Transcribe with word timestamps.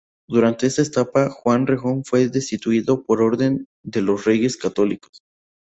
Durante 0.27 0.65
esta 0.65 0.81
etapa, 0.81 1.29
Juan 1.29 1.67
Rejón 1.67 2.03
fue 2.03 2.27
destituido 2.27 3.03
por 3.03 3.21
orden 3.21 3.67
de 3.83 4.01
los 4.01 4.25
Reyes 4.25 4.57
Católicos. 4.57 5.21